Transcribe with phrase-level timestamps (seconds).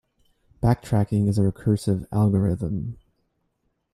[0.63, 2.97] Backtracking is a recursive algorithm.